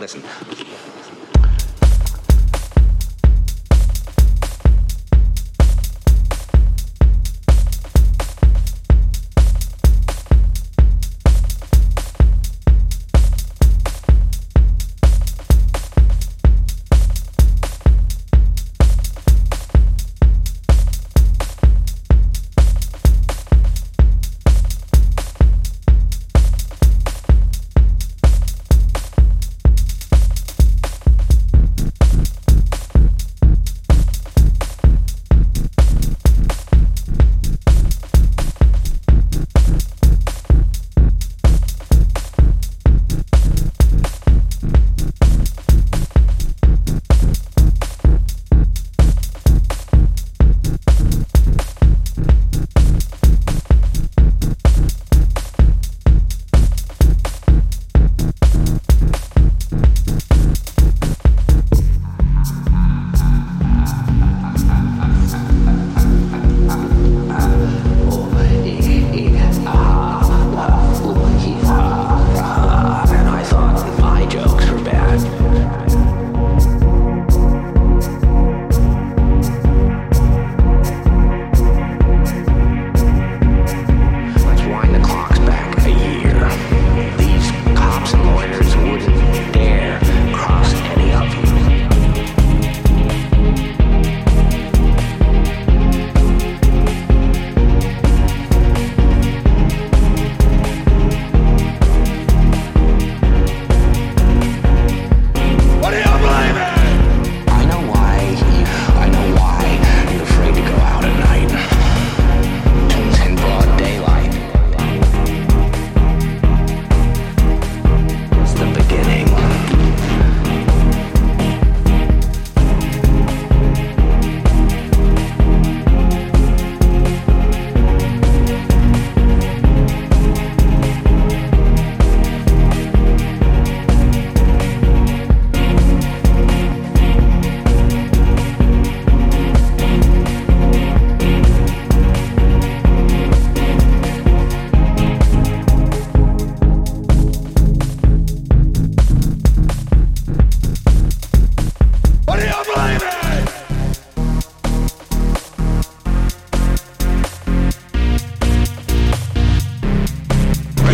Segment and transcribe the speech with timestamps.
[0.00, 0.22] Listen.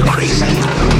[0.02, 0.95] crazy.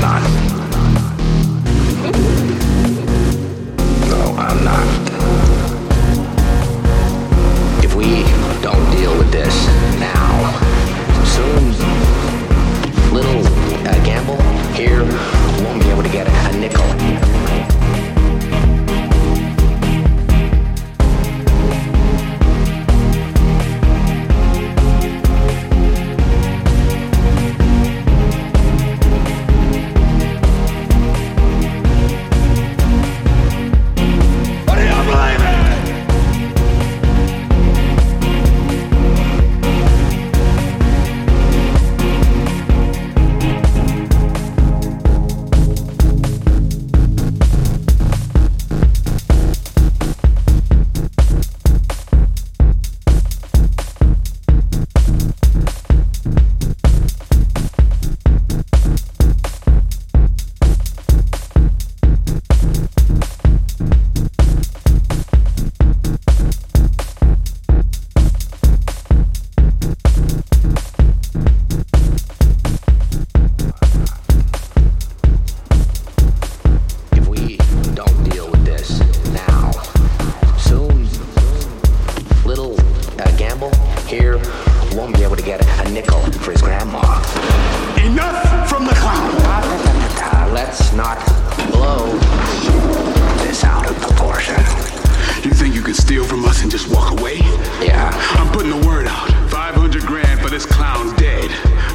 [96.66, 97.36] and just walk away?
[97.80, 98.10] Yeah.
[98.36, 99.30] I'm putting the word out.
[99.50, 101.48] 500 grand for this clown dead.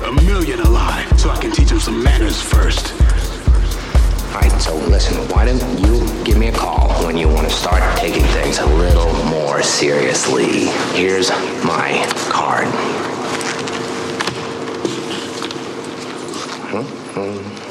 [0.06, 2.94] A million alive, so I can teach him some manners first.
[4.33, 7.83] Alright, so listen, why don't you give me a call when you want to start
[7.97, 10.68] taking things a little more seriously?
[10.95, 11.29] Here's
[11.65, 12.68] my card.
[16.71, 16.83] Hmm.
[17.19, 17.70] hmm.